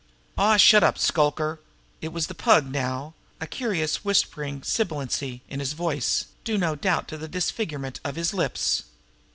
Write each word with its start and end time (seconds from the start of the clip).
"Aw, 0.35 0.57
shut 0.57 0.83
up, 0.83 0.97
Shluker!" 0.97 1.59
It 2.01 2.07
was 2.11 2.25
the 2.25 2.33
Pug 2.33 2.65
now, 2.65 3.13
a 3.39 3.45
curious 3.45 4.03
whispering 4.03 4.61
sibilancy 4.63 5.41
in 5.47 5.59
his 5.59 5.73
voice, 5.73 6.25
due 6.43 6.57
no 6.57 6.73
doubt 6.73 7.07
to 7.09 7.19
the 7.19 7.27
disfigurement 7.27 7.99
of 8.03 8.15
his 8.15 8.33
lips. 8.33 8.85